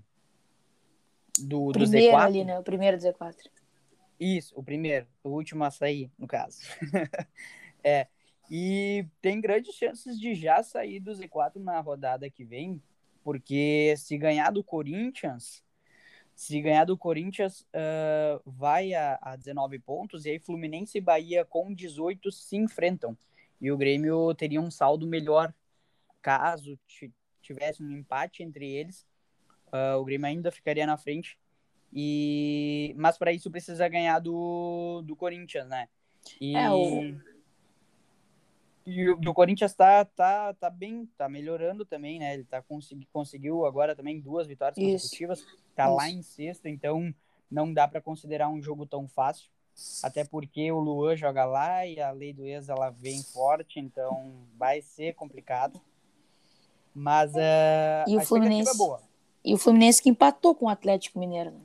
[1.38, 2.14] do, do Z4.
[2.14, 2.58] ali, né?
[2.58, 3.34] O primeiro do Z4.
[4.18, 6.60] Isso, o primeiro, o último a sair, no caso.
[7.82, 8.06] é,
[8.50, 12.82] e tem grandes chances de já sair do Z4 na rodada que vem,
[13.24, 15.62] porque se ganhar do Corinthians,
[16.34, 21.44] se ganhar do Corinthians, uh, vai a, a 19 pontos, e aí Fluminense e Bahia
[21.44, 23.16] com 18 se enfrentam
[23.60, 25.54] e o Grêmio teria um saldo melhor
[26.20, 26.78] caso
[27.40, 29.06] tivesse um empate entre eles.
[29.68, 31.38] Uh, o Grêmio ainda ficaria na frente
[31.92, 35.88] E mas para isso precisa ganhar do, do Corinthians, né?
[36.40, 37.14] E É, o-
[38.86, 42.34] e o, o Corinthians tá, tá, tá bem, tá melhorando também, né?
[42.34, 44.92] Ele tá consegui, conseguiu agora também duas vitórias Isso.
[45.04, 46.18] consecutivas, tá lá Isso.
[46.18, 47.14] em sexto, então
[47.50, 49.50] não dá para considerar um jogo tão fácil.
[50.02, 54.32] Até porque o Luan joga lá e a lei do ex ela vem forte, então
[54.56, 55.80] vai ser complicado.
[56.94, 58.70] Mas eh, E o a expectativa Fluminense?
[58.70, 59.02] é boa.
[59.44, 61.60] E o Fluminense que empatou com o Atlético Mineiro, né?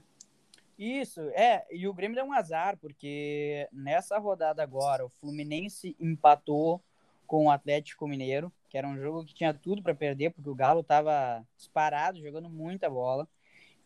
[0.78, 6.82] Isso, é, e o Grêmio deu um azar, porque nessa rodada agora o Fluminense empatou
[7.28, 10.56] com o Atlético Mineiro, que era um jogo que tinha tudo para perder, porque o
[10.56, 13.28] Galo tava disparado, jogando muita bola.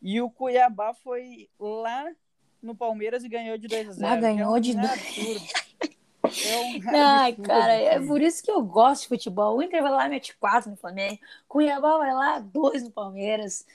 [0.01, 2.05] E o Cuiabá foi lá
[2.61, 4.07] no Palmeiras e ganhou de 2 a 0.
[4.07, 4.91] Ah, ganhou é um de dois.
[4.91, 5.41] absurdo.
[6.23, 8.07] É um Ai, cara, é assim.
[8.07, 9.57] por isso que eu gosto de futebol.
[9.57, 11.19] O Inter vai lá mete 4 no Flamengo.
[11.47, 13.65] Cuiabá vai lá, 2 no Palmeiras.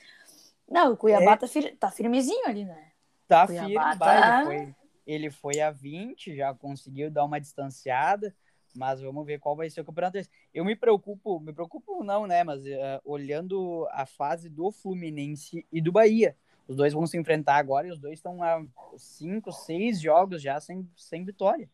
[0.66, 1.36] Não, o Cuiabá É.
[1.36, 2.92] tá, fir- tá firmezinho ali, né?
[3.28, 4.74] Tá Cuiabá firme, tá- ele, foi,
[5.06, 8.34] ele foi a 20, já conseguiu dar uma distanciada,
[8.76, 10.14] mas vamos ver qual vai ser o campeonato.
[10.14, 10.30] desse.
[10.54, 15.80] Eu me preocupo, me preocupo não, né, mas eh, olhando a fase do Fluminense e
[15.80, 16.36] do Bahia.
[16.68, 18.62] Os dois vão se enfrentar agora e os dois estão há
[18.96, 21.68] cinco, seis jogos já sem, sem vitória.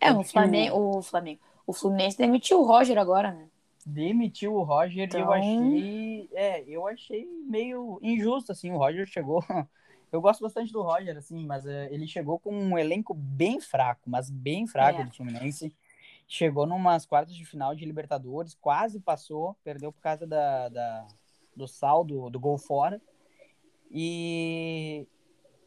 [0.00, 1.40] É, o que Flamengo, o Flamengo.
[1.66, 3.48] O Fluminense demitiu o Roger agora, né?
[3.84, 9.06] Demitiu o Roger e eu Então- achei, é, eu achei meio injusto assim, o Roger
[9.06, 9.42] chegou
[10.12, 14.02] Eu gosto bastante do Roger, assim, mas eh, ele chegou com um elenco bem fraco,
[14.10, 15.04] mas bem fraco É.
[15.06, 15.74] do Fluminense.
[16.34, 21.06] Chegou numas quartas de final de Libertadores, quase passou, perdeu por causa da, da-
[21.54, 23.02] do saldo do gol fora.
[23.90, 25.06] E,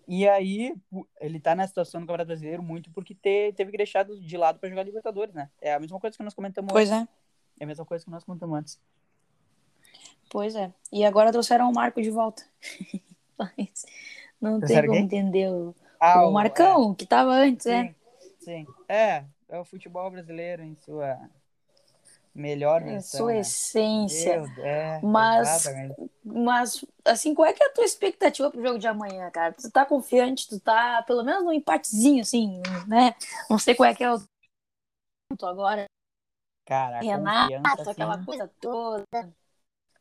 [0.08, 0.76] e aí
[1.22, 4.58] ele tá na situação do Campeonato Brasileiro muito porque te- teve que deixar de lado
[4.58, 5.52] para jogar Libertadores, né?
[5.62, 7.08] É a mesma coisa que nós comentamos Pois antes.
[7.08, 7.08] é.
[7.60, 8.82] É a mesma coisa que nós comentamos antes.
[10.32, 10.74] Pois é.
[10.92, 12.44] E agora trouxeram o Marco de volta.
[13.38, 13.86] Mas
[14.42, 15.04] não tem como quem?
[15.04, 17.84] entender o, Ah, o Marcão, que tava antes, é, é.
[17.86, 17.96] sim,
[18.40, 18.68] sim.
[18.90, 21.18] É, é o futebol brasileiro em sua
[22.34, 23.22] melhor Em versão.
[23.22, 23.40] sua né?
[23.40, 24.42] essência.
[24.42, 25.96] Meu, é, Mas- exatamente.
[26.24, 29.54] Mas, assim, qual é que é a tua expectativa pro jogo de amanhã, cara?
[29.54, 30.48] Tu tá confiante?
[30.50, 33.16] Tu tá, pelo menos, num empatezinho, assim, né?
[33.50, 34.18] Não sei qual é que é o
[35.30, 35.86] ponto agora.
[36.66, 39.06] Cara, a Renato, confiança, aquela assim, coisa toda.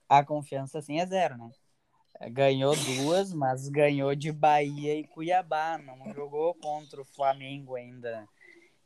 [0.09, 1.51] a confiança assim é zero, né?
[2.31, 8.27] Ganhou duas, mas ganhou de Bahia e Cuiabá, não jogou contra o Flamengo ainda.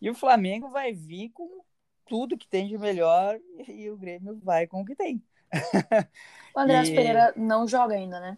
[0.01, 1.63] E o Flamengo vai vir com
[2.07, 5.23] tudo que tem de melhor e o Grêmio vai com o que tem.
[6.55, 8.37] O Andrés E- Pereira não joga ainda, né?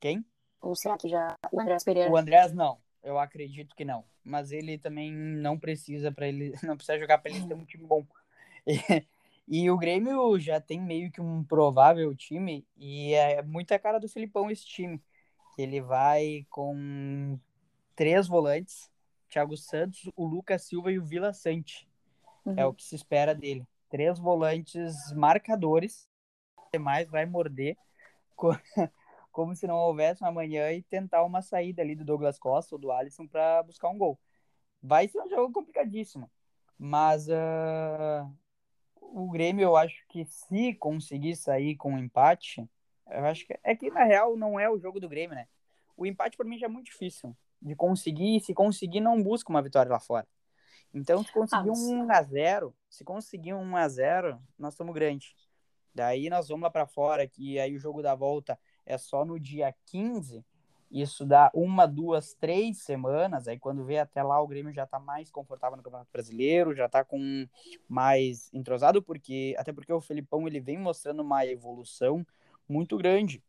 [0.00, 0.24] Quem?
[0.60, 1.36] Ou será que já.
[1.50, 2.10] O Andrés Pereira.
[2.10, 4.04] O Andrés não, eu acredito que não.
[4.24, 7.84] Mas ele também não precisa para ele, não precisa jogar para ele ter um time
[7.84, 8.04] bom.
[8.66, 13.78] E, e o Grêmio já tem meio que um provável time e é muito a
[13.78, 15.02] cara do Filipão esse time.
[15.58, 17.38] Ele vai com
[17.96, 18.91] três volantes,
[19.32, 21.88] Thiago Santos, o Lucas Silva e o Vila Sante.
[22.44, 22.58] Uhum.
[22.58, 23.66] É o que se espera dele.
[23.88, 26.06] Três volantes marcadores.
[26.56, 27.76] O demais vai morder
[28.36, 28.58] co-
[29.32, 32.78] como se não houvesse um amanhã e tentar uma saída ali do Douglas Costa ou
[32.78, 34.18] do Alisson para buscar um gol.
[34.82, 36.30] Vai ser um jogo complicadíssimo.
[36.78, 38.28] Mas ah,
[39.00, 42.68] o Grêmio, eu acho que se conseguir sair com um empate,
[43.10, 45.48] eu acho que é que na real não é o jogo do Grêmio, né?
[45.96, 48.40] O empate para mim já é muito difícil de conseguir.
[48.40, 50.26] Se conseguir, não busca uma vitória lá fora.
[50.92, 55.34] Então, se conseguir Ah, um 1x0, se conseguir um 1x0, nós estamos grande.
[55.94, 59.38] Daí nós vamos lá para fora, que aí o jogo da volta é só no
[59.38, 60.44] dia 15.
[60.90, 63.48] Isso dá uma, duas, três semanas.
[63.48, 66.88] Aí quando vê até lá, o Grêmio já tá mais confortável no Campeonato Brasileiro, já
[66.88, 67.48] tá com
[67.88, 72.26] mais entrosado, porque até porque o Felipão ele vem mostrando uma evolução
[72.68, 73.42] muito grande.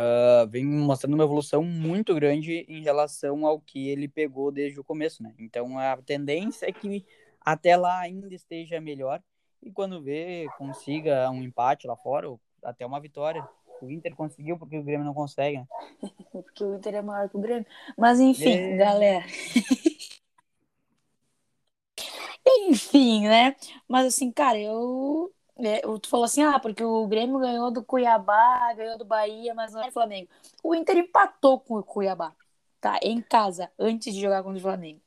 [0.00, 4.84] Ah, vem mostrando uma evolução muito grande em relação ao que ele pegou desde o
[4.84, 5.34] começo, né?
[5.36, 7.04] Então a tendência é que
[7.40, 9.20] até lá ainda esteja melhor
[9.60, 13.44] e quando vê consiga um empate lá fora ou até uma vitória.
[13.82, 15.66] O Inter conseguiu porque o Grêmio não consegue, né?
[16.30, 17.66] Porque o Inter é maior que o Grêmio.
[17.96, 18.76] Mas enfim, É.
[18.76, 19.24] galera.
[22.46, 23.56] enfim, né?
[23.88, 25.34] Mas assim, cara, eu.
[25.58, 29.72] É, Tu falou assim, ah, porque o Grêmio ganhou do Cuiabá, ganhou do Bahia, mas
[29.72, 30.28] não é Flamengo.
[30.62, 32.32] O Inter empatou com o Cuiabá,
[32.80, 32.98] tá?
[33.02, 35.00] Em casa, antes de jogar contra o Flamengo.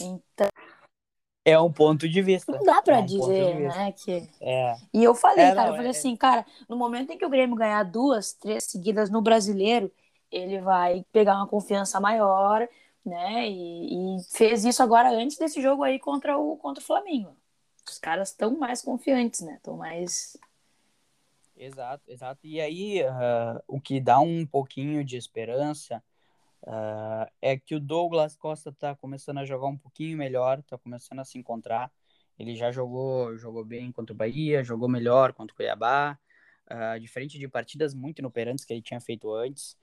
[0.00, 0.48] Então,
[1.44, 2.52] É um ponto de vista.
[2.52, 3.92] não dá pra É um dizer, né?
[3.92, 4.28] Que...
[4.40, 7.18] É, E eu falei, É, cara, não, eu falei é- assim, cara, no momento em
[7.18, 9.90] que o Grêmio ganhar duas, três seguidas no brasileiro,
[10.30, 12.68] ele vai pegar uma confiança maior,
[13.04, 13.48] né?
[13.48, 17.34] E, e fez isso agora antes desse jogo aí contra o, contra o Flamengo.
[17.90, 19.54] Os caras estão mais confiantes, né?
[19.54, 20.36] Estão mais.
[21.56, 22.46] Exato, exato.
[22.46, 26.02] E aí, uh, o que dá um pouquinho de esperança
[26.62, 31.18] uh, é que o Douglas Costa tá começando a jogar um pouquinho melhor, tá começando
[31.18, 31.92] a se encontrar.
[32.38, 36.18] Ele já jogou, jogou bem contra o Bahia, jogou melhor contra o Cuiabá,
[36.70, 39.76] uh, diferente de partidas muito inoperantes que ele tinha feito antes.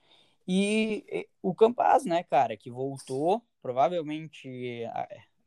[0.48, 4.82] E, e o Campaz, né, cara, que voltou, provavelmente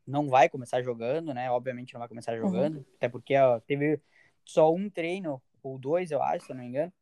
[0.06, 1.50] não vai começar jogando, né?
[1.50, 2.84] Obviamente não vai começar jogando, uhum.
[2.96, 4.00] até porque ó, teve
[4.44, 6.92] só um treino, ou dois, eu acho, se eu não me engano,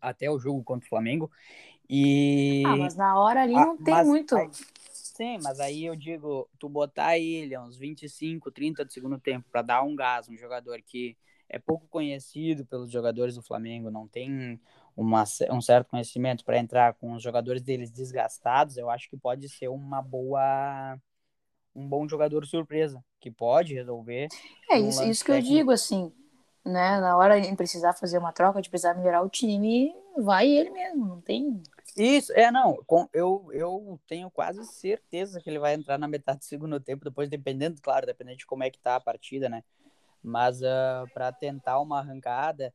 [0.00, 1.30] até o jogo contra o Flamengo.
[1.88, 2.62] E...
[2.66, 4.36] Ah, mas na hora ali não ah, tem mas, muito.
[4.36, 4.50] Aí,
[4.90, 9.62] sim, mas aí eu digo, tu botar ele uns 25, 30 do segundo tempo para
[9.62, 11.16] dar um gás, um jogador que
[11.48, 14.58] é pouco conhecido pelos jogadores do Flamengo, não tem
[14.96, 19.48] uma, um certo conhecimento para entrar com os jogadores deles desgastados, eu acho que pode
[19.48, 20.98] ser uma boa
[21.74, 24.28] um bom jogador surpresa, que pode resolver.
[24.70, 26.12] É isso, isso que eu digo, assim,
[26.64, 27.00] né?
[27.00, 31.06] Na hora de precisar fazer uma troca, de precisar melhorar o time, vai ele mesmo,
[31.06, 31.62] não tem.
[31.96, 32.76] Isso, é, não,
[33.12, 37.28] eu, eu tenho quase certeza que ele vai entrar na metade do segundo tempo, depois
[37.28, 39.62] dependendo, claro, dependendo de como é que tá a partida, né?
[40.22, 42.72] Mas uh, ah, para tentar uma arrancada,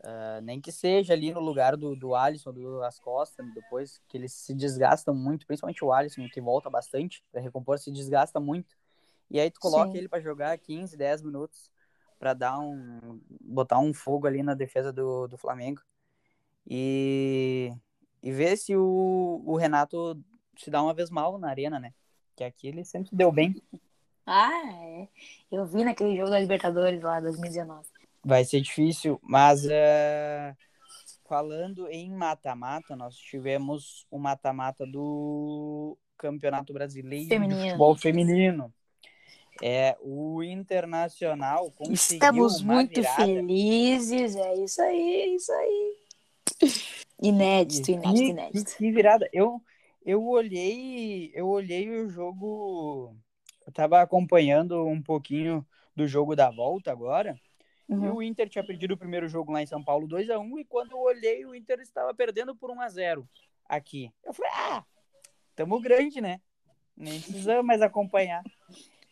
[0.00, 4.16] Uh, nem que seja ali no lugar do, do Alisson, do As Costas, depois que
[4.16, 8.76] eles se desgastam muito, principalmente o Alisson, que volta bastante para recompor, se desgasta muito.
[9.28, 9.98] E aí tu coloca Sim.
[9.98, 11.70] ele para jogar 15, 10 minutos
[12.18, 15.82] para dar um botar um fogo ali na defesa do, do Flamengo.
[16.66, 17.72] E
[18.22, 20.20] e ver se o, o Renato
[20.56, 21.92] se dá uma vez mal na arena, né?
[22.36, 23.54] Que aqui ele sempre deu bem.
[24.26, 25.08] Ah, é.
[25.50, 27.88] Eu vi naquele jogo da Libertadores lá, 2019.
[28.28, 30.54] Vai ser difícil, mas uh,
[31.26, 37.58] falando em mata-mata, nós tivemos o mata-mata do Campeonato Brasileiro feminino.
[37.58, 38.74] de Futebol Feminino.
[39.62, 43.24] É, o Internacional conseguiu Estamos muito virada.
[43.24, 45.96] felizes, é isso aí, é isso aí.
[47.22, 48.76] Inédito, inédito, inédito.
[48.76, 49.26] Que, virada.
[49.32, 49.58] Eu,
[50.04, 53.16] eu olhei, eu olhei o jogo,
[53.66, 57.40] eu tava acompanhando um pouquinho do jogo da volta agora.
[57.88, 58.04] Uhum.
[58.04, 60.58] E o Inter tinha perdido o primeiro jogo lá em São Paulo 2 a 1
[60.58, 63.28] e quando eu olhei o Inter estava perdendo por 1 a 0
[63.64, 64.12] aqui.
[64.22, 64.84] Eu falei: "Ah,
[65.56, 66.40] tamo grande, né?
[66.96, 68.42] Nem precisa mais acompanhar".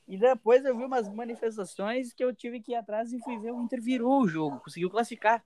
[0.06, 3.52] E depois eu vi umas manifestações que eu tive que ir atrás e fui ver
[3.52, 5.44] o Inter virou o jogo, conseguiu classificar.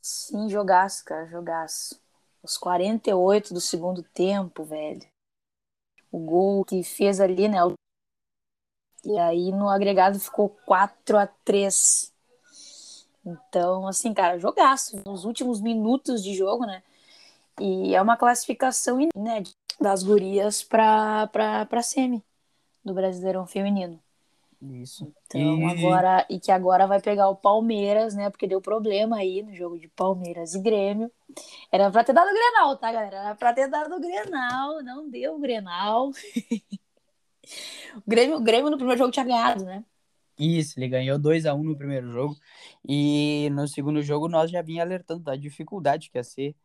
[0.00, 2.02] Sim, jogaço, cara, jogaço.
[2.42, 5.06] Os 48 do segundo tempo, velho.
[6.10, 7.58] O gol que fez ali, né?
[9.04, 12.11] E aí no agregado ficou 4 a 3
[13.24, 16.82] então, assim, cara, jogaço nos últimos minutos de jogo, né?
[17.60, 22.22] E é uma classificação inédita das gurias para para semi
[22.84, 24.00] do Brasileirão Feminino.
[24.60, 25.12] Isso.
[25.26, 25.64] Então, e...
[25.64, 28.30] agora e que agora vai pegar o Palmeiras, né?
[28.30, 31.10] Porque deu problema aí no jogo de Palmeiras e Grêmio.
[31.70, 33.16] Era para ter dado o Grenal, tá, galera?
[33.16, 36.10] Era para ter dado o Grenal, não deu o Grenal.
[37.96, 39.84] o Grêmio, o Grêmio no primeiro jogo tinha ganhado, né?
[40.42, 42.36] Isso, ele ganhou 2 a 1 no primeiro jogo.
[42.86, 46.56] E no segundo jogo nós já vinha alertando da dificuldade que ia ser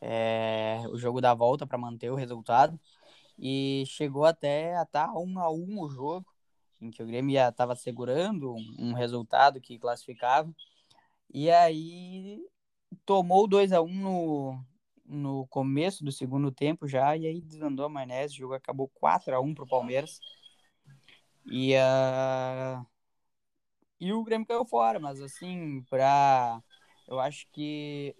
[0.00, 2.78] é, o jogo da volta para manter o resultado.
[3.38, 6.26] E chegou até a estar tá 1 a 1 o jogo,
[6.80, 10.54] em que o Grêmio estava segurando um, resultado que classificava.
[11.34, 12.40] E aí
[13.04, 14.64] tomou 2 a 1 no,
[15.04, 19.34] no começo do segundo tempo já, e aí desandou a maionese, o jogo acabou 4
[19.34, 20.20] a 1 para o Palmeiras.
[21.46, 22.86] E uh,
[23.98, 26.62] e o Grêmio caiu fora, mas assim, pra.
[27.08, 28.14] Eu acho que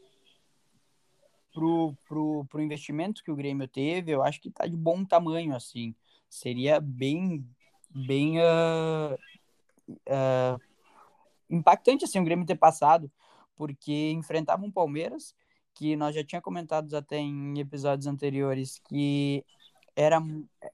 [1.53, 5.57] pro, pro, pro investimento que o Grêmio teve, eu acho que tá de bom tamanho,
[5.57, 5.95] assim.
[6.29, 7.49] Seria bem,
[7.91, 9.15] bem uh,
[9.89, 10.61] uh,
[11.49, 13.11] impactante, assim, o Grêmio ter passado,
[13.57, 15.35] porque enfrentava um Palmeiras,
[15.75, 19.45] que nós já tinha comentado até em episódios anteriores, que
[19.95, 20.23] era,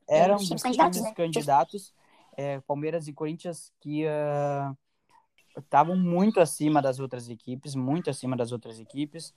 [0.08, 1.14] eram os candidatos, né?
[1.14, 1.94] candidatos
[2.36, 4.76] é, Palmeiras e Corinthians, que uh,
[5.56, 9.34] estavam muito acima das outras equipes, muito acima das outras equipes.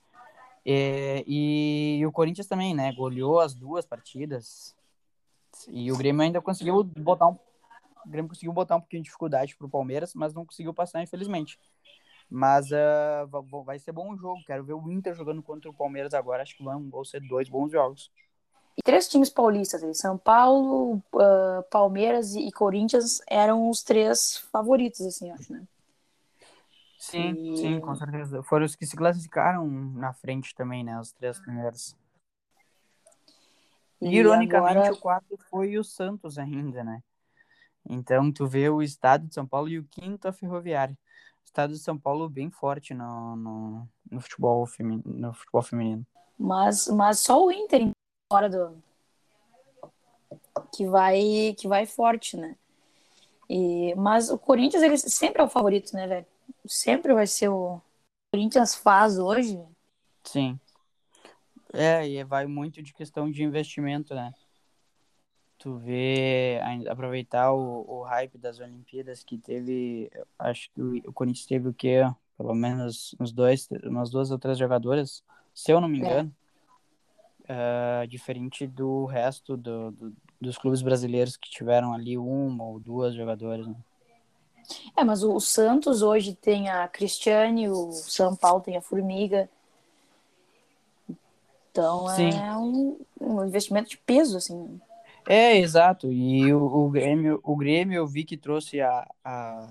[0.66, 2.92] É, e, e, o Corinthians também, né?
[2.92, 4.76] Goleou as duas partidas.
[5.68, 7.38] E o Grêmio ainda conseguiu botar um.
[8.06, 11.60] O Grêmio conseguiu botar um pouquinho de dificuldade pro Palmeiras, mas não conseguiu passar, infelizmente.
[12.30, 14.42] Mas uh, vai ser bom o jogo.
[14.46, 16.42] Quero ver o Inter jogando contra o Palmeiras agora.
[16.42, 18.12] Acho que vão, vão ser dois bons jogos.
[18.78, 25.02] E três times paulistas aí, São Paulo, uh, Palmeiras e Corinthians eram os três favoritos,
[25.02, 25.64] assim, acho, né?
[26.98, 27.58] Sim, e...
[27.58, 28.42] sim, com certeza.
[28.44, 31.00] Foram os que se classificaram na frente também, né?
[31.00, 31.96] Os três primeiros.
[34.02, 34.94] E, ironicamente, agora...
[34.94, 37.02] o quarto foi o Santos ainda, né?
[37.88, 40.98] Então, tu vê o estado de São Paulo e o quinto a Ferroviária.
[41.44, 46.06] O estado de São Paulo bem forte no, no, no futebol, feminino, no futebol feminino.
[46.38, 47.92] Mas, mas só o Inter
[48.32, 48.84] fora do
[50.74, 52.56] que vai que vai forte, né?
[53.50, 56.26] E, mas o Corinthians ele sempre é o favorito, né, velho?
[56.66, 57.82] Sempre vai ser o
[58.32, 59.60] Corinthians faz hoje.
[60.24, 60.60] Sim.
[61.74, 64.34] É, e vai muito de questão de investimento, né?
[65.58, 71.46] Tu vê, aproveitar o, o hype das Olimpíadas que teve, acho que o, o Corinthians
[71.46, 72.02] teve o quê?
[72.38, 75.24] Pelo menos uns dois, umas duas ou três jogadoras,
[75.54, 76.02] se eu não me é.
[76.02, 76.36] engano.
[76.40, 76.46] É.
[77.48, 83.14] Uh, diferente do resto do, do, dos clubes brasileiros que tiveram ali uma ou duas
[83.14, 83.76] jogadoras, né?
[84.96, 89.50] É, mas o, o Santos hoje tem a Cristiane, o São Paulo tem a Formiga.
[91.72, 92.30] Então Sim.
[92.30, 94.80] é um, um investimento de peso, assim.
[95.28, 96.12] É, exato.
[96.12, 99.68] E o, o, Grêmio, o Grêmio eu vi que trouxe a, a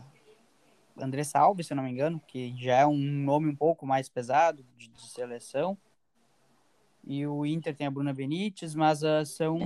[1.01, 4.09] Andressa Alves, se eu não me engano, que já é um nome um pouco mais
[4.09, 5.79] pesado de, de seleção.
[7.07, 9.59] E o Inter tem a Bruna Benítez, mas uh, são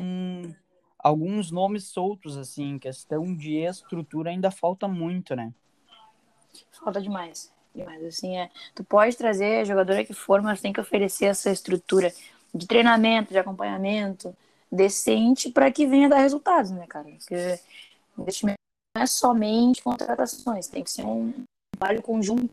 [0.98, 5.52] alguns nomes soltos, assim, questão de estrutura ainda falta muito, né?
[6.72, 7.52] Falta demais.
[7.74, 8.50] Demais, assim, é.
[8.74, 12.12] Tu pode trazer a jogadora que for, mas tem que oferecer essa estrutura
[12.54, 14.34] de treinamento, de acompanhamento,
[14.70, 17.04] decente para que venha dar resultados, né, cara?
[17.04, 17.60] Porque
[18.18, 18.58] investimento
[18.96, 21.32] não é somente contratações, tem que ser um
[21.76, 22.50] trabalho conjunto.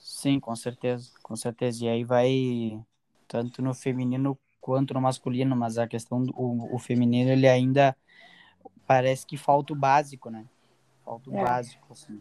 [0.00, 1.84] Sim, com certeza, com certeza.
[1.84, 2.80] E aí vai
[3.28, 7.96] tanto no feminino quanto no masculino, mas a questão do o, o feminino ele ainda
[8.84, 10.44] parece que falta o básico, né?
[11.04, 11.44] Falta o é.
[11.44, 12.20] básico, assim.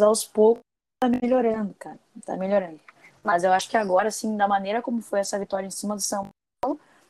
[0.00, 0.62] Aos poucos
[1.02, 1.98] tá melhorando, cara.
[2.24, 2.78] Tá melhorando.
[3.24, 6.00] Mas eu acho que agora, assim, da maneira como foi essa vitória em cima do
[6.00, 6.28] São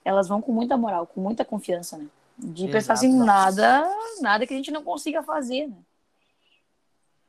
[0.03, 2.09] elas vão com muita moral, com muita confiança, né?
[2.39, 2.73] De Exato.
[2.73, 3.87] pensar assim, nada,
[4.23, 5.77] nada que a gente não consiga fazer, né?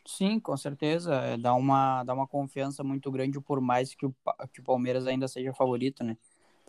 [0.06, 1.16] Sim, com certeza.
[1.16, 4.16] É, dá, uma, dá uma confiança muito grande, por mais que o,
[4.54, 6.16] que o Palmeiras ainda seja favorito, né?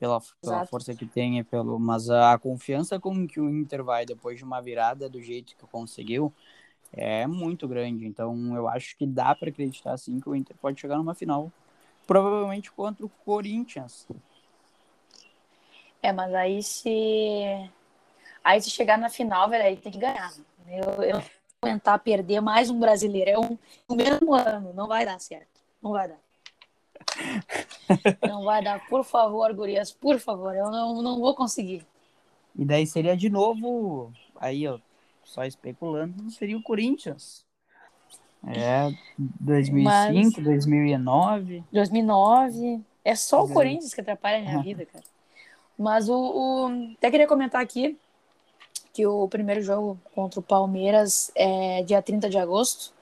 [0.01, 4.39] Pela, pela força que tem, pelo, mas a, confiança com que o Inter vai depois
[4.39, 6.33] de uma virada do jeito que conseguiu
[6.93, 8.07] é muito grande.
[8.07, 11.53] Então eu acho que dá para acreditar sim que o Inter pode chegar numa final,
[12.07, 14.09] provavelmente contra o Corinthians.
[16.03, 17.71] É, mas aí se.
[18.43, 20.33] Aí se chegar na final, velho, aí tem que ganhar.
[20.67, 21.31] Eu, eu vou
[21.61, 24.73] tentar perder mais um brasileirão no mesmo ano.
[24.73, 25.61] Não vai dar certo.
[25.83, 26.19] Não vai dar.
[28.27, 28.87] Não vai dar.
[28.89, 30.55] Por favor, Gurias, por favor.
[30.55, 31.87] Eu não, não vou conseguir.
[32.57, 34.13] E daí seria de novo.
[34.37, 34.79] Aí, ó,
[35.25, 37.45] só especulando, seria o Corinthians.
[38.47, 40.45] É, 2005, Mas...
[40.45, 41.65] 2009.
[41.73, 42.81] 2009.
[43.05, 45.05] É só o Corinthians que atrapalha a minha vida, cara.
[45.79, 47.97] Mas o, o, até queria comentar aqui
[48.93, 52.93] que o primeiro jogo contra o Palmeiras é dia 30 de agosto,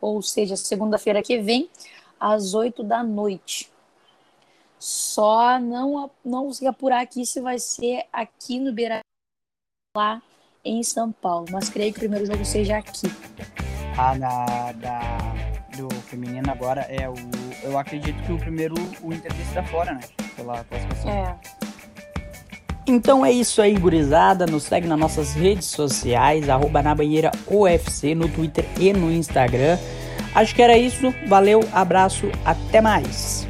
[0.00, 1.70] ou seja, segunda-feira que vem,
[2.18, 3.70] às 8 da noite.
[4.78, 9.00] Só não, não consegui apurar aqui se vai ser aqui no Beira
[9.96, 10.22] lá
[10.64, 13.08] em São Paulo, mas creio que o primeiro jogo seja aqui.
[13.96, 15.18] Ah, da, da,
[15.76, 17.14] do feminino agora é o.
[17.62, 20.00] Eu acredito que o primeiro o Inter está fora, né?
[20.36, 21.10] Pela classificação.
[21.10, 21.36] É.
[22.86, 24.46] Então é isso aí, gurizada.
[24.46, 29.76] Nos segue nas nossas redes sociais, arroba na banheira UFC, no Twitter e no Instagram.
[30.34, 31.14] Acho que era isso.
[31.26, 33.47] Valeu, abraço, até mais.